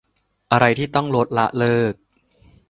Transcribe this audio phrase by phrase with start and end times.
[0.51, 1.93] อะไรที่ต้องลด ละ เลิก